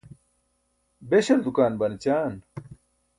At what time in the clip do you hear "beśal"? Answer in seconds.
1.09-1.39